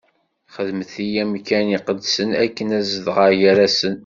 Xedmet-iyi 0.53 1.19
amkan 1.23 1.67
iqedsen 1.77 2.29
akken 2.43 2.69
ad 2.77 2.83
zedɣeɣ 2.91 3.29
gar-asen. 3.41 3.95